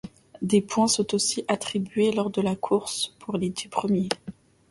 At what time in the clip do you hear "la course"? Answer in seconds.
2.41-3.15